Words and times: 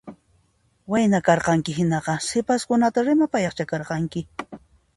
Wayna 0.93 1.19
karqanki 1.27 1.75
hinaqa 1.81 2.17
sipaskunata 2.29 3.07
rimapayaqcha 3.11 3.69
karqanki 3.73 4.27